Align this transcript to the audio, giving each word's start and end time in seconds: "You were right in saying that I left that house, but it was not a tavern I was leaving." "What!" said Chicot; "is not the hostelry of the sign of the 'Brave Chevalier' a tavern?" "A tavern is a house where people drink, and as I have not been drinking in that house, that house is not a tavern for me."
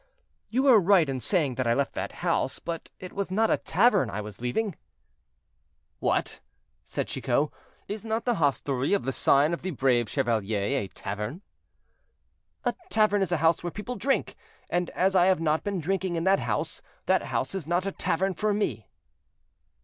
"You 0.49 0.63
were 0.63 0.79
right 0.79 1.07
in 1.07 1.19
saying 1.21 1.53
that 1.61 1.67
I 1.67 1.75
left 1.75 1.93
that 1.93 2.11
house, 2.25 2.57
but 2.57 2.89
it 2.99 3.13
was 3.13 3.29
not 3.29 3.51
a 3.51 3.57
tavern 3.57 4.09
I 4.09 4.19
was 4.19 4.41
leaving." 4.41 4.75
"What!" 5.99 6.39
said 6.83 7.07
Chicot; 7.07 7.49
"is 7.87 8.03
not 8.03 8.25
the 8.25 8.33
hostelry 8.41 8.93
of 8.93 9.03
the 9.03 9.11
sign 9.11 9.53
of 9.53 9.61
the 9.61 9.69
'Brave 9.69 10.09
Chevalier' 10.09 10.79
a 10.81 10.87
tavern?" 10.87 11.43
"A 12.63 12.73
tavern 12.89 13.21
is 13.21 13.31
a 13.31 13.37
house 13.45 13.63
where 13.63 13.69
people 13.69 13.95
drink, 13.95 14.35
and 14.71 14.89
as 14.95 15.15
I 15.15 15.25
have 15.27 15.39
not 15.39 15.63
been 15.63 15.79
drinking 15.79 16.15
in 16.15 16.23
that 16.23 16.39
house, 16.39 16.81
that 17.05 17.21
house 17.25 17.53
is 17.53 17.67
not 17.67 17.85
a 17.85 17.91
tavern 17.91 18.33
for 18.33 18.55
me." 18.55 18.87